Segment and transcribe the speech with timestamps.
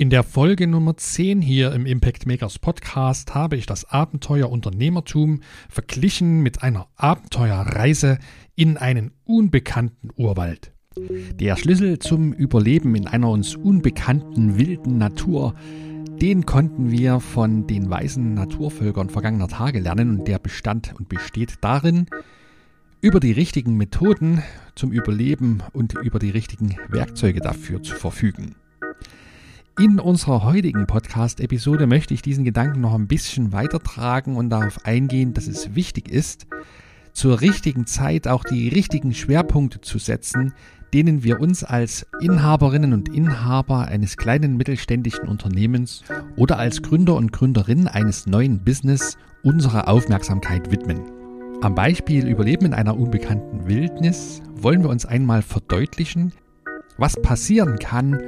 [0.00, 5.40] In der Folge Nummer 10 hier im Impact Makers Podcast habe ich das Abenteuer Unternehmertum
[5.68, 8.20] verglichen mit einer Abenteuerreise
[8.54, 10.72] in einen unbekannten Urwald.
[11.34, 15.56] Der Schlüssel zum Überleben in einer uns unbekannten wilden Natur,
[16.22, 21.54] den konnten wir von den weisen Naturvölkern vergangener Tage lernen und der bestand und besteht
[21.60, 22.06] darin,
[23.00, 24.44] über die richtigen Methoden
[24.76, 28.54] zum Überleben und über die richtigen Werkzeuge dafür zu verfügen.
[29.78, 35.34] In unserer heutigen Podcast-Episode möchte ich diesen Gedanken noch ein bisschen weitertragen und darauf eingehen,
[35.34, 36.48] dass es wichtig ist,
[37.12, 40.52] zur richtigen Zeit auch die richtigen Schwerpunkte zu setzen,
[40.92, 46.02] denen wir uns als Inhaberinnen und Inhaber eines kleinen mittelständischen Unternehmens
[46.34, 51.02] oder als Gründer und Gründerin eines neuen Business unsere Aufmerksamkeit widmen.
[51.60, 56.32] Am Beispiel Überleben in einer unbekannten Wildnis wollen wir uns einmal verdeutlichen,
[56.96, 58.18] was passieren kann,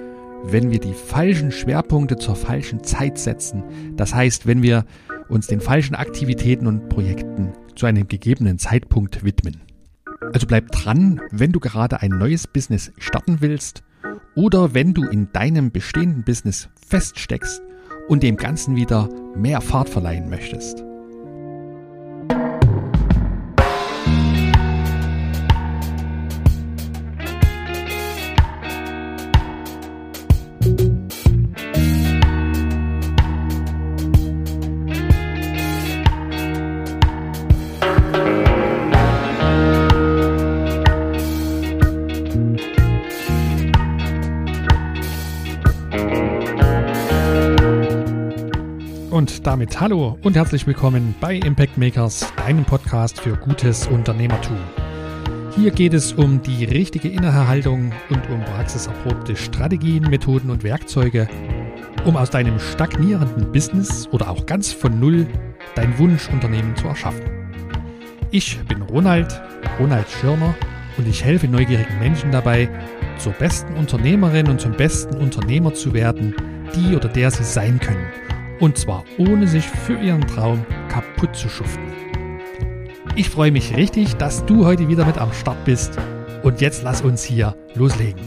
[0.45, 3.63] wenn wir die falschen Schwerpunkte zur falschen Zeit setzen.
[3.97, 4.85] Das heißt, wenn wir
[5.29, 9.63] uns den falschen Aktivitäten und Projekten zu einem gegebenen Zeitpunkt widmen.
[10.33, 13.83] Also bleib dran, wenn du gerade ein neues Business starten willst
[14.35, 17.63] oder wenn du in deinem bestehenden Business feststeckst
[18.09, 20.85] und dem Ganzen wieder mehr Fahrt verleihen möchtest.
[49.51, 54.57] Damit hallo und herzlich willkommen bei Impact Makers, deinem Podcast für gutes Unternehmertum.
[55.57, 61.29] Hier geht es um die richtige Inneherhaltung und um praxiserprobte Strategien, Methoden und Werkzeuge,
[62.05, 65.27] um aus deinem stagnierenden Business oder auch ganz von Null
[65.75, 67.23] dein Wunschunternehmen zu erschaffen.
[68.31, 69.43] Ich bin Ronald,
[69.81, 70.55] Ronald Schirmer
[70.97, 72.69] und ich helfe neugierigen Menschen dabei,
[73.19, 76.37] zur besten Unternehmerin und zum besten Unternehmer zu werden,
[76.77, 78.07] die oder der sie sein können–
[78.61, 81.91] und zwar ohne sich für ihren Traum kaputt zu schuften.
[83.17, 85.99] Ich freue mich richtig, dass du heute wieder mit am Start bist.
[86.43, 88.21] Und jetzt lass uns hier loslegen.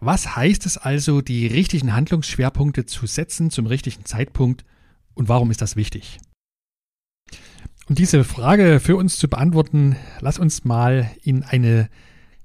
[0.00, 4.64] Was heißt es also, die richtigen Handlungsschwerpunkte zu setzen zum richtigen Zeitpunkt
[5.14, 6.18] und warum ist das wichtig?
[7.88, 11.88] Um diese Frage für uns zu beantworten, lass uns mal in eine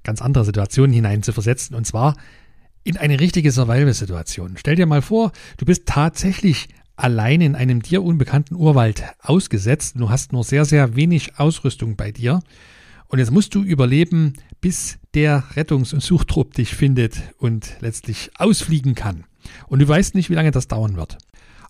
[0.02, 1.74] ganz andere Situation hinein zu versetzen.
[1.74, 2.16] Und zwar,
[2.84, 4.56] in eine richtige Survival-Situation.
[4.56, 9.96] Stell dir mal vor, du bist tatsächlich allein in einem dir unbekannten Urwald ausgesetzt.
[9.98, 12.40] Du hast nur sehr, sehr wenig Ausrüstung bei dir.
[13.08, 18.94] Und jetzt musst du überleben, bis der Rettungs- und Suchtrupp dich findet und letztlich ausfliegen
[18.94, 19.24] kann.
[19.66, 21.18] Und du weißt nicht, wie lange das dauern wird.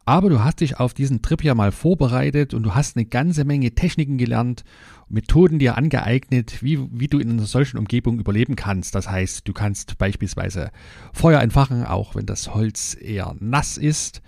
[0.07, 3.45] Aber du hast dich auf diesen Trip ja mal vorbereitet und du hast eine ganze
[3.45, 4.65] Menge Techniken gelernt,
[5.09, 8.95] Methoden dir angeeignet, wie, wie du in einer solchen Umgebung überleben kannst.
[8.95, 10.71] Das heißt, du kannst beispielsweise
[11.13, 14.23] Feuer entfachen, auch wenn das Holz eher nass ist.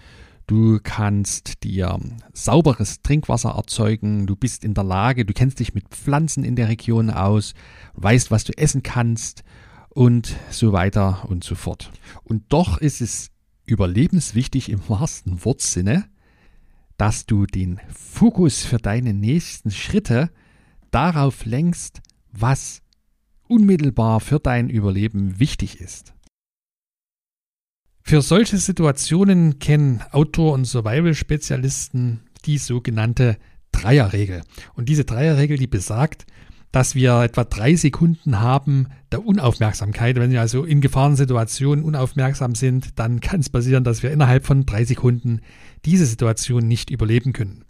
[0.46, 1.98] Du kannst dir
[2.32, 4.26] sauberes Trinkwasser erzeugen.
[4.26, 7.52] Du bist in der Lage, du kennst dich mit Pflanzen in der Region aus,
[7.94, 9.42] weißt, was du essen kannst
[9.88, 11.90] und so weiter und so fort.
[12.22, 13.32] Und doch ist es
[13.66, 16.08] überlebenswichtig im wahrsten Wortsinne,
[16.96, 20.30] dass du den Fokus für deine nächsten Schritte
[20.90, 22.00] darauf lenkst,
[22.32, 22.82] was
[23.48, 26.14] unmittelbar für dein Überleben wichtig ist.
[28.02, 33.36] Für solche Situationen kennen Outdoor- und Survival-Spezialisten die sogenannte
[33.72, 34.42] Dreierregel.
[34.74, 36.24] Und diese Dreierregel, die besagt,
[36.72, 40.16] dass wir etwa drei Sekunden haben der Unaufmerksamkeit.
[40.16, 44.66] Wenn wir also in Gefahrensituationen unaufmerksam sind, dann kann es passieren, dass wir innerhalb von
[44.66, 45.40] drei Sekunden
[45.84, 47.64] diese Situation nicht überleben können.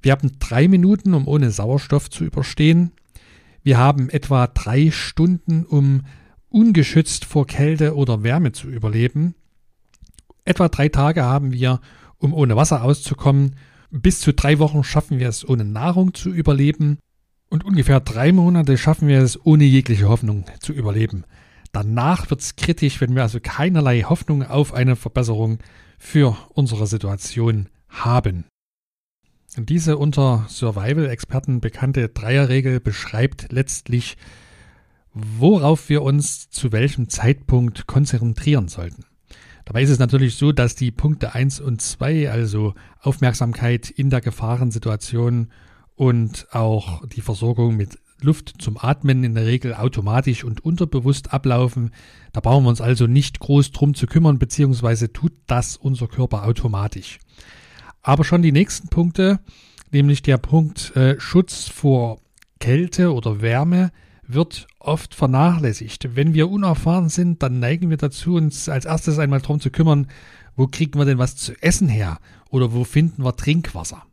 [0.00, 2.92] Wir haben drei Minuten, um ohne Sauerstoff zu überstehen.
[3.62, 6.02] Wir haben etwa drei Stunden, um
[6.48, 9.34] ungeschützt vor Kälte oder Wärme zu überleben.
[10.44, 11.80] Etwa drei Tage haben wir,
[12.18, 13.56] um ohne Wasser auszukommen.
[13.90, 16.98] Bis zu drei Wochen schaffen wir es, ohne Nahrung zu überleben.
[17.52, 21.24] Und ungefähr drei Monate schaffen wir es ohne jegliche Hoffnung zu überleben.
[21.70, 25.58] Danach wird es kritisch, wenn wir also keinerlei Hoffnung auf eine Verbesserung
[25.98, 28.46] für unsere Situation haben.
[29.58, 34.16] Diese unter Survival-Experten bekannte Dreierregel beschreibt letztlich,
[35.12, 39.04] worauf wir uns zu welchem Zeitpunkt konzentrieren sollten.
[39.66, 44.22] Dabei ist es natürlich so, dass die Punkte 1 und 2, also Aufmerksamkeit in der
[44.22, 45.48] Gefahrensituation
[45.94, 51.90] und auch die Versorgung mit Luft zum Atmen in der Regel automatisch und unterbewusst ablaufen.
[52.32, 56.44] Da brauchen wir uns also nicht groß drum zu kümmern, beziehungsweise tut das unser Körper
[56.44, 57.18] automatisch.
[58.00, 59.40] Aber schon die nächsten Punkte,
[59.90, 62.20] nämlich der Punkt äh, Schutz vor
[62.58, 63.90] Kälte oder Wärme,
[64.26, 66.16] wird oft vernachlässigt.
[66.16, 70.06] Wenn wir unerfahren sind, dann neigen wir dazu, uns als erstes einmal darum zu kümmern,
[70.56, 72.18] wo kriegen wir denn was zu essen her
[72.50, 74.04] oder wo finden wir Trinkwasser.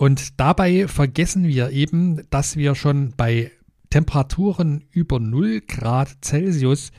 [0.00, 3.52] Und dabei vergessen wir eben, dass wir schon bei
[3.90, 6.90] Temperaturen über 0 Grad Celsius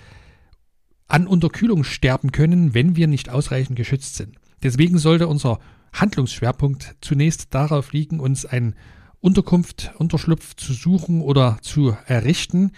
[1.08, 4.36] an Unterkühlung sterben können, wenn wir nicht ausreichend geschützt sind.
[4.62, 5.58] Deswegen sollte unser
[5.94, 8.76] Handlungsschwerpunkt zunächst darauf liegen, uns ein
[9.20, 12.72] Unterkunft, Unterschlupf zu suchen oder zu errichten,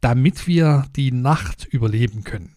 [0.00, 2.56] damit wir die Nacht überleben können.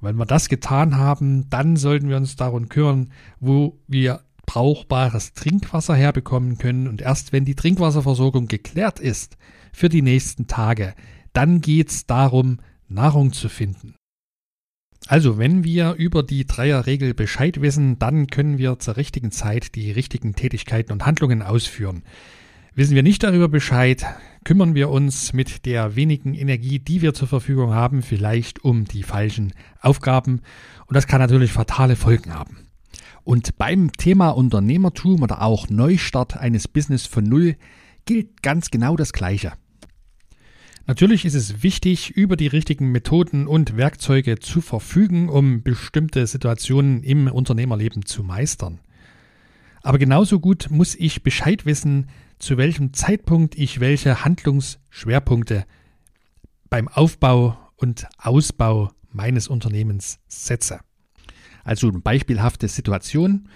[0.00, 3.10] Und wenn wir das getan haben, dann sollten wir uns darum kümmern,
[3.40, 4.20] wo wir
[4.54, 6.86] brauchbares Trinkwasser herbekommen können.
[6.86, 9.36] Und erst wenn die Trinkwasserversorgung geklärt ist
[9.72, 10.94] für die nächsten Tage,
[11.32, 13.96] dann geht es darum, Nahrung zu finden.
[15.08, 19.90] Also, wenn wir über die Dreierregel Bescheid wissen, dann können wir zur richtigen Zeit die
[19.90, 22.04] richtigen Tätigkeiten und Handlungen ausführen.
[22.76, 24.06] Wissen wir nicht darüber Bescheid,
[24.44, 29.02] kümmern wir uns mit der wenigen Energie, die wir zur Verfügung haben, vielleicht um die
[29.02, 30.42] falschen Aufgaben.
[30.86, 32.64] Und das kann natürlich fatale Folgen haben.
[33.24, 37.56] Und beim Thema Unternehmertum oder auch Neustart eines Business von Null
[38.04, 39.52] gilt ganz genau das Gleiche.
[40.86, 47.02] Natürlich ist es wichtig, über die richtigen Methoden und Werkzeuge zu verfügen, um bestimmte Situationen
[47.02, 48.80] im Unternehmerleben zu meistern.
[49.82, 55.64] Aber genauso gut muss ich Bescheid wissen, zu welchem Zeitpunkt ich welche Handlungsschwerpunkte
[56.68, 60.80] beim Aufbau und Ausbau meines Unternehmens setze.
[61.64, 63.48] Also eine beispielhafte Situation.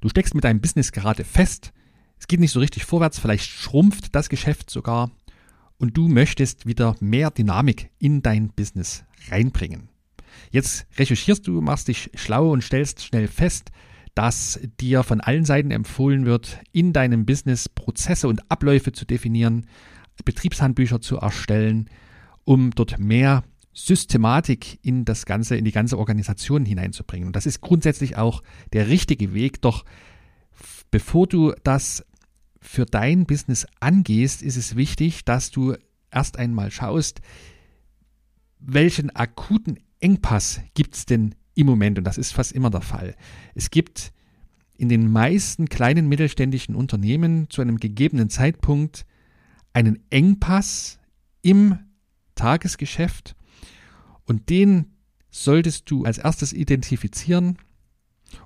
[0.00, 1.72] Du steckst mit deinem Business gerade fest.
[2.18, 3.18] Es geht nicht so richtig vorwärts.
[3.18, 5.10] Vielleicht schrumpft das Geschäft sogar.
[5.78, 9.90] Und du möchtest wieder mehr Dynamik in dein Business reinbringen.
[10.50, 13.70] Jetzt recherchierst du, machst dich schlau und stellst schnell fest,
[14.14, 19.66] dass dir von allen Seiten empfohlen wird, in deinem Business Prozesse und Abläufe zu definieren,
[20.24, 21.90] Betriebshandbücher zu erstellen,
[22.44, 23.44] um dort mehr
[23.78, 27.26] Systematik in das Ganze, in die ganze Organisation hineinzubringen.
[27.26, 28.42] Und das ist grundsätzlich auch
[28.72, 29.60] der richtige Weg.
[29.60, 29.84] Doch
[30.90, 32.02] bevor du das
[32.58, 35.74] für dein Business angehst, ist es wichtig, dass du
[36.10, 37.20] erst einmal schaust,
[38.60, 43.14] welchen akuten Engpass gibt es denn im Moment, und das ist fast immer der Fall.
[43.54, 44.12] Es gibt
[44.78, 49.04] in den meisten kleinen mittelständischen Unternehmen zu einem gegebenen Zeitpunkt
[49.74, 50.98] einen Engpass
[51.42, 51.78] im
[52.34, 53.36] Tagesgeschäft
[54.26, 54.96] und den
[55.30, 57.58] solltest du als erstes identifizieren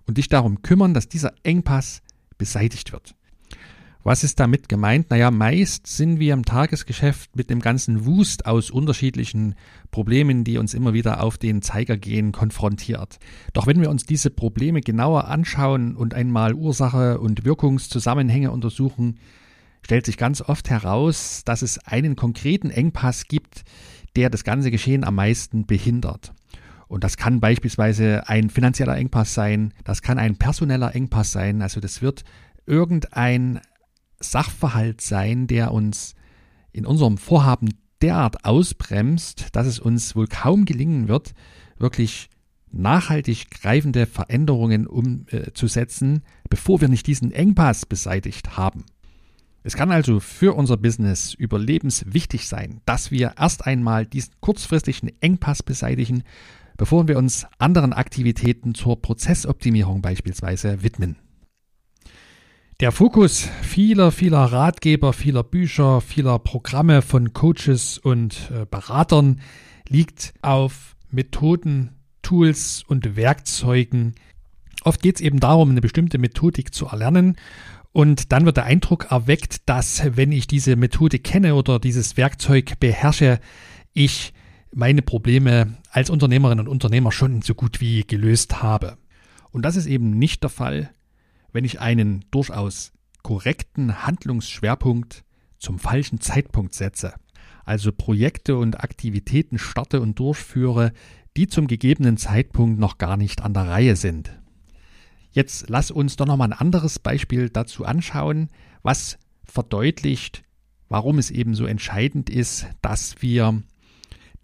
[0.06, 2.02] und dich darum kümmern, dass dieser Engpass
[2.38, 3.14] beseitigt wird.
[4.02, 5.10] Was ist damit gemeint?
[5.10, 9.56] Naja, meist sind wir im Tagesgeschäft mit dem ganzen Wust aus unterschiedlichen
[9.90, 13.18] Problemen, die uns immer wieder auf den Zeiger gehen, konfrontiert.
[13.52, 19.18] Doch wenn wir uns diese Probleme genauer anschauen und einmal Ursache und Wirkungszusammenhänge untersuchen,
[19.82, 23.64] stellt sich ganz oft heraus, dass es einen konkreten Engpass gibt,
[24.16, 26.32] der das ganze Geschehen am meisten behindert.
[26.88, 31.80] Und das kann beispielsweise ein finanzieller Engpass sein, das kann ein personeller Engpass sein, also
[31.80, 32.24] das wird
[32.66, 33.60] irgendein
[34.18, 36.14] Sachverhalt sein, der uns
[36.72, 37.70] in unserem Vorhaben
[38.02, 41.34] derart ausbremst, dass es uns wohl kaum gelingen wird,
[41.78, 42.28] wirklich
[42.72, 48.84] nachhaltig greifende Veränderungen umzusetzen, bevor wir nicht diesen Engpass beseitigt haben.
[49.62, 55.62] Es kann also für unser Business überlebenswichtig sein, dass wir erst einmal diesen kurzfristigen Engpass
[55.62, 56.22] beseitigen,
[56.78, 61.16] bevor wir uns anderen Aktivitäten zur Prozessoptimierung beispielsweise widmen.
[62.80, 69.42] Der Fokus vieler, vieler Ratgeber, vieler Bücher, vieler Programme von Coaches und äh, Beratern
[69.86, 71.90] liegt auf Methoden,
[72.22, 74.14] Tools und Werkzeugen.
[74.82, 77.36] Oft geht es eben darum, eine bestimmte Methodik zu erlernen
[77.92, 82.78] und dann wird der Eindruck erweckt, dass wenn ich diese Methode kenne oder dieses Werkzeug
[82.78, 83.40] beherrsche,
[83.92, 84.32] ich
[84.72, 88.96] meine Probleme als Unternehmerin und Unternehmer schon so gut wie gelöst habe.
[89.50, 90.90] Und das ist eben nicht der Fall,
[91.52, 92.92] wenn ich einen durchaus
[93.22, 95.24] korrekten Handlungsschwerpunkt
[95.58, 97.14] zum falschen Zeitpunkt setze.
[97.64, 100.92] Also Projekte und Aktivitäten starte und durchführe,
[101.36, 104.39] die zum gegebenen Zeitpunkt noch gar nicht an der Reihe sind.
[105.32, 108.50] Jetzt lass uns doch nochmal ein anderes Beispiel dazu anschauen,
[108.82, 110.42] was verdeutlicht,
[110.88, 113.62] warum es eben so entscheidend ist, dass wir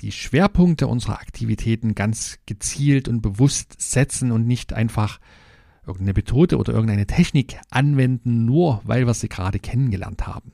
[0.00, 5.19] die Schwerpunkte unserer Aktivitäten ganz gezielt und bewusst setzen und nicht einfach
[5.87, 10.52] irgendeine Methode oder irgendeine Technik anwenden, nur weil wir sie gerade kennengelernt haben.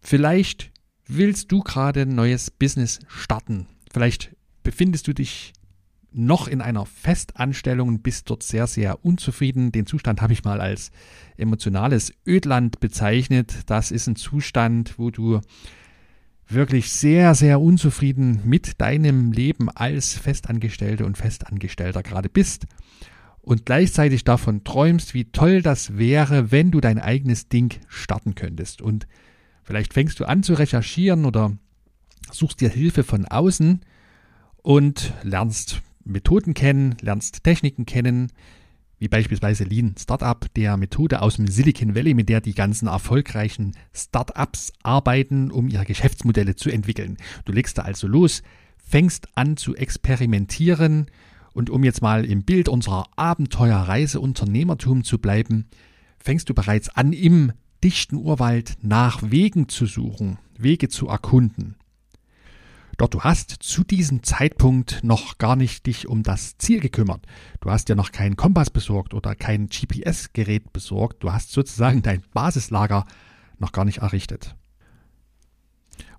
[0.00, 0.70] Vielleicht
[1.06, 3.66] willst du gerade ein neues Business starten.
[3.92, 5.52] Vielleicht befindest du dich
[6.14, 9.72] noch in einer Festanstellung und bist dort sehr, sehr unzufrieden.
[9.72, 10.90] Den Zustand habe ich mal als
[11.36, 13.54] emotionales Ödland bezeichnet.
[13.66, 15.40] Das ist ein Zustand, wo du
[16.46, 22.66] wirklich sehr, sehr unzufrieden mit deinem Leben als Festangestellte und Festangestellter gerade bist
[23.40, 28.82] und gleichzeitig davon träumst, wie toll das wäre, wenn du dein eigenes Ding starten könntest.
[28.82, 29.06] Und
[29.62, 31.52] vielleicht fängst du an zu recherchieren oder
[32.30, 33.80] suchst dir Hilfe von außen
[34.62, 38.30] und lernst Methoden kennen, lernst Techniken kennen,
[38.98, 43.72] wie beispielsweise Lean Startup, der Methode aus dem Silicon Valley, mit der die ganzen erfolgreichen
[43.92, 47.16] Startups arbeiten, um ihre Geschäftsmodelle zu entwickeln.
[47.44, 48.42] Du legst da also los,
[48.76, 51.06] fängst an zu experimentieren
[51.52, 55.66] und um jetzt mal im Bild unserer Abenteuerreise Unternehmertum zu bleiben,
[56.18, 61.76] fängst du bereits an, im dichten Urwald nach Wegen zu suchen, Wege zu erkunden.
[62.96, 67.26] Doch du hast zu diesem Zeitpunkt noch gar nicht dich um das Ziel gekümmert.
[67.60, 71.22] Du hast ja noch keinen Kompass besorgt oder kein GPS-Gerät besorgt.
[71.22, 73.04] Du hast sozusagen dein Basislager
[73.58, 74.54] noch gar nicht errichtet.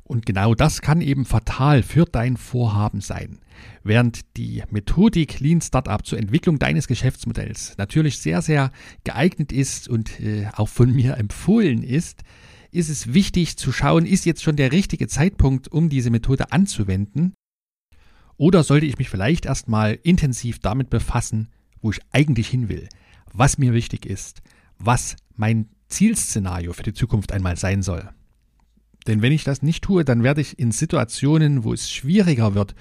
[0.07, 3.39] Und genau das kann eben fatal für dein Vorhaben sein.
[3.83, 8.71] Während die Methodik Lean Startup zur Entwicklung deines Geschäftsmodells natürlich sehr, sehr
[9.03, 12.21] geeignet ist und äh, auch von mir empfohlen ist,
[12.75, 17.33] ist es wichtig zu schauen, ist jetzt schon der richtige Zeitpunkt, um diese Methode anzuwenden?
[18.37, 21.49] Oder sollte ich mich vielleicht erstmal intensiv damit befassen,
[21.81, 22.89] wo ich eigentlich hin will,
[23.33, 24.41] was mir wichtig ist,
[24.77, 28.09] was mein Zielszenario für die Zukunft einmal sein soll?
[29.07, 32.75] Denn wenn ich das nicht tue, dann werde ich in Situationen, wo es schwieriger wird,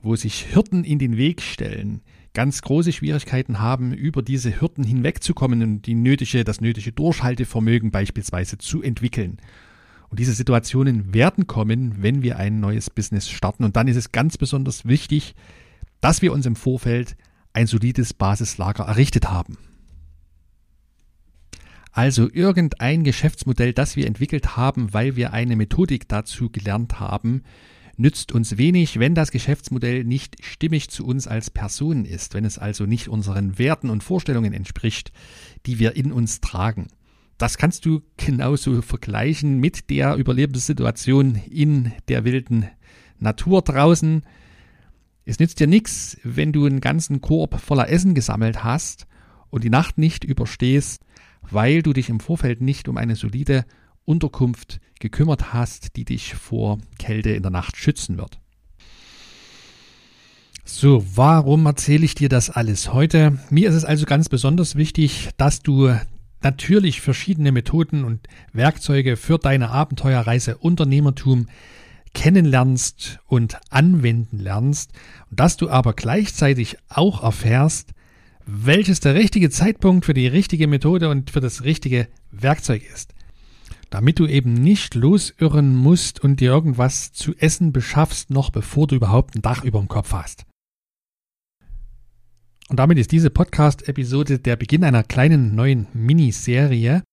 [0.00, 2.02] wo sich Hirten in den Weg stellen,
[2.36, 8.58] ganz große Schwierigkeiten haben, über diese Hürden hinwegzukommen und die nötige, das nötige Durchhaltevermögen beispielsweise
[8.58, 9.38] zu entwickeln.
[10.10, 13.64] Und diese Situationen werden kommen, wenn wir ein neues Business starten.
[13.64, 15.34] Und dann ist es ganz besonders wichtig,
[16.02, 17.16] dass wir uns im Vorfeld
[17.54, 19.56] ein solides Basislager errichtet haben.
[21.92, 27.44] Also irgendein Geschäftsmodell, das wir entwickelt haben, weil wir eine Methodik dazu gelernt haben,
[27.96, 32.58] nützt uns wenig, wenn das Geschäftsmodell nicht stimmig zu uns als Personen ist, wenn es
[32.58, 35.12] also nicht unseren Werten und Vorstellungen entspricht,
[35.66, 36.88] die wir in uns tragen.
[37.38, 42.66] Das kannst du genauso vergleichen mit der Überlebenssituation in der wilden
[43.18, 44.22] Natur draußen.
[45.24, 49.06] Es nützt dir nichts, wenn du einen ganzen Korb voller Essen gesammelt hast
[49.50, 51.02] und die Nacht nicht überstehst,
[51.42, 53.64] weil du dich im Vorfeld nicht um eine solide
[54.06, 58.38] Unterkunft gekümmert hast, die dich vor Kälte in der Nacht schützen wird.
[60.64, 63.38] So, warum erzähle ich dir das alles heute?
[63.50, 65.94] Mir ist es also ganz besonders wichtig, dass du
[66.42, 71.46] natürlich verschiedene Methoden und Werkzeuge für deine Abenteuerreise Unternehmertum
[72.14, 74.92] kennenlernst und anwenden lernst
[75.30, 77.90] dass du aber gleichzeitig auch erfährst,
[78.46, 83.15] welches der richtige Zeitpunkt für die richtige Methode und für das richtige Werkzeug ist
[83.90, 88.96] damit du eben nicht losirren musst und dir irgendwas zu essen beschaffst, noch bevor du
[88.96, 90.44] überhaupt ein Dach über dem Kopf hast.
[92.68, 97.04] Und damit ist diese Podcast-Episode der Beginn einer kleinen neuen Miniserie.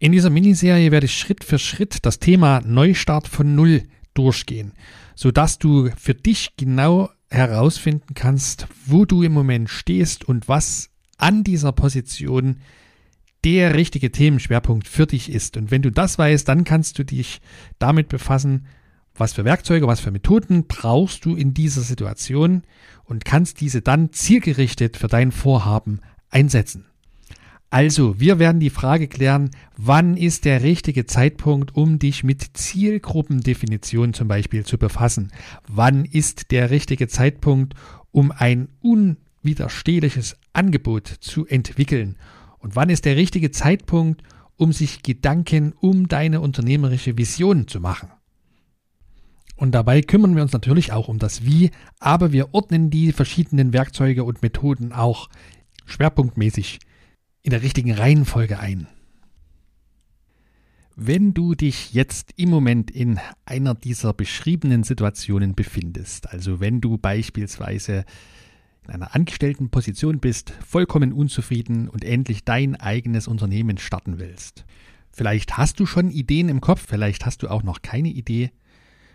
[0.00, 4.72] In dieser Miniserie werde ich Schritt für Schritt das Thema Neustart von Null durchgehen,
[5.14, 11.44] sodass du für dich genau herausfinden kannst, wo du im Moment stehst und was an
[11.44, 12.56] dieser Position
[13.44, 15.56] der richtige Themenschwerpunkt für dich ist.
[15.56, 17.40] Und wenn du das weißt, dann kannst du dich
[17.78, 18.66] damit befassen,
[19.14, 22.62] was für Werkzeuge, was für Methoden brauchst du in dieser Situation
[23.04, 26.86] und kannst diese dann zielgerichtet für dein Vorhaben einsetzen.
[27.72, 34.12] Also, wir werden die Frage klären, wann ist der richtige Zeitpunkt, um dich mit Zielgruppendefinition
[34.12, 35.30] zum Beispiel zu befassen?
[35.68, 37.74] Wann ist der richtige Zeitpunkt,
[38.10, 42.16] um ein unwiderstehliches Angebot zu entwickeln?
[42.60, 44.22] Und wann ist der richtige Zeitpunkt,
[44.56, 48.10] um sich Gedanken um deine unternehmerische Vision zu machen?
[49.56, 53.72] Und dabei kümmern wir uns natürlich auch um das Wie, aber wir ordnen die verschiedenen
[53.72, 55.28] Werkzeuge und Methoden auch
[55.84, 56.78] schwerpunktmäßig
[57.42, 58.86] in der richtigen Reihenfolge ein.
[60.96, 66.98] Wenn du dich jetzt im Moment in einer dieser beschriebenen Situationen befindest, also wenn du
[66.98, 68.04] beispielsweise
[68.84, 74.64] in einer angestellten Position bist, vollkommen unzufrieden und endlich dein eigenes Unternehmen starten willst.
[75.10, 78.50] Vielleicht hast du schon Ideen im Kopf, vielleicht hast du auch noch keine Idee.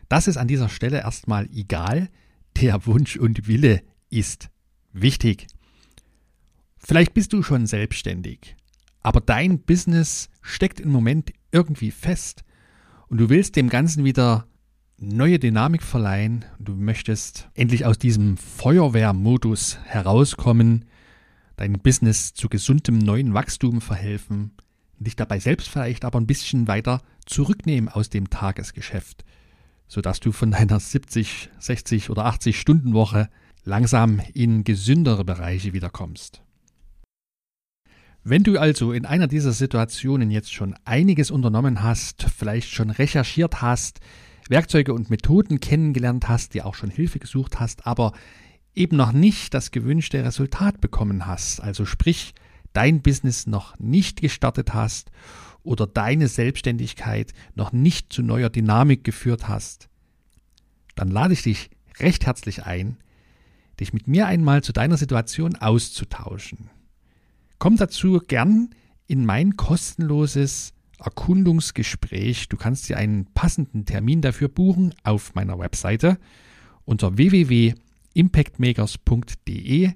[0.09, 2.09] Das ist an dieser Stelle erstmal egal.
[2.57, 4.49] Der Wunsch und Wille ist
[4.93, 5.47] wichtig.
[6.77, 8.55] Vielleicht bist du schon selbstständig,
[9.01, 12.43] aber dein Business steckt im Moment irgendwie fest
[13.07, 14.47] und du willst dem Ganzen wieder
[14.97, 16.45] neue Dynamik verleihen.
[16.59, 20.85] Du möchtest endlich aus diesem Feuerwehrmodus herauskommen,
[21.57, 24.51] dein Business zu gesundem neuen Wachstum verhelfen,
[24.99, 29.25] dich dabei selbst vielleicht aber ein bisschen weiter zurücknehmen aus dem Tagesgeschäft,
[29.87, 33.29] sodass du von deiner 70, 60 oder 80 Stunden Woche
[33.63, 36.41] langsam in gesündere Bereiche wiederkommst.
[38.23, 43.61] Wenn du also in einer dieser Situationen jetzt schon einiges unternommen hast, vielleicht schon recherchiert
[43.61, 43.99] hast,
[44.49, 48.13] Werkzeuge und Methoden kennengelernt hast, dir auch schon Hilfe gesucht hast, aber
[48.75, 52.33] eben noch nicht das gewünschte Resultat bekommen hast, also sprich
[52.73, 55.11] dein Business noch nicht gestartet hast
[55.63, 59.89] oder deine Selbstständigkeit noch nicht zu neuer Dynamik geführt hast,
[60.95, 62.97] dann lade ich dich recht herzlich ein,
[63.79, 66.69] dich mit mir einmal zu deiner Situation auszutauschen.
[67.57, 68.69] Komm dazu gern
[69.07, 72.49] in mein kostenloses Erkundungsgespräch.
[72.49, 76.17] Du kannst dir einen passenden Termin dafür buchen auf meiner Webseite
[76.85, 79.91] unter www.impactmakers.de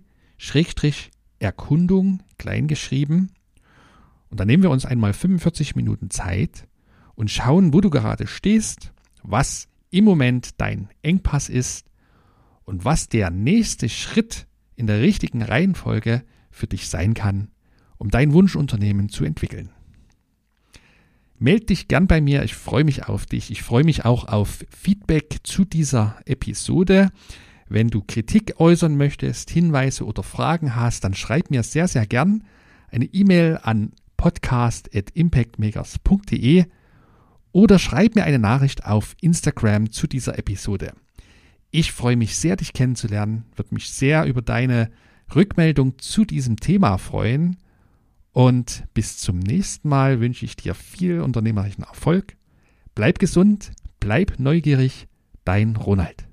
[1.40, 3.32] Erkundung kleingeschrieben.
[4.30, 6.68] Und dann nehmen wir uns einmal 45 Minuten Zeit
[7.16, 11.88] und schauen, wo du gerade stehst, was im Moment dein Engpass ist
[12.64, 17.50] und was der nächste Schritt in der richtigen Reihenfolge für dich sein kann,
[17.98, 19.72] um dein Wunschunternehmen zu entwickeln.
[21.40, 23.50] Meld dich gern bei mir, ich freue mich auf dich.
[23.50, 27.12] Ich freue mich auch auf Feedback zu dieser Episode.
[27.70, 32.44] Wenn du Kritik äußern möchtest, Hinweise oder Fragen hast, dann schreib mir sehr, sehr gern
[32.92, 36.66] eine E-Mail an podcast.impactmakers.de
[37.54, 40.92] oder schreib mir eine Nachricht auf Instagram zu dieser Episode.
[41.72, 44.92] Ich freue mich sehr, dich kennenzulernen, würde mich sehr über deine
[45.34, 47.56] Rückmeldung zu diesem Thema freuen.
[48.32, 52.38] Und bis zum nächsten Mal wünsche ich dir viel unternehmerischen Erfolg.
[52.96, 55.08] Bleib gesund, bleib neugierig,
[55.46, 56.29] dein Ronald.